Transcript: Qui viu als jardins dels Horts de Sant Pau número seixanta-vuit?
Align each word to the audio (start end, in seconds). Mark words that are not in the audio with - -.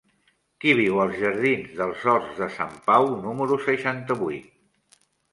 Qui 0.63 0.69
viu 0.77 0.95
als 1.01 1.17
jardins 1.23 1.75
dels 1.81 2.05
Horts 2.11 2.39
de 2.43 2.47
Sant 2.53 2.73
Pau 2.87 3.05
número 3.27 3.59
seixanta-vuit? 3.67 4.49